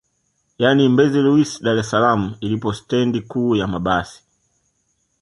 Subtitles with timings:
[0.59, 4.19] Yani Mbezi Luis Dar es salaam ilipo stendi kuu ya mabasi